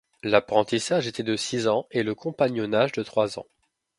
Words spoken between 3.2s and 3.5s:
ans.